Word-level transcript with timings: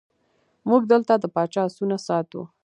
موږ 0.69 0.81
دلته 0.91 1.13
د 1.19 1.25
پاچا 1.35 1.61
آسونه 1.67 1.97
ساتو. 2.07 2.41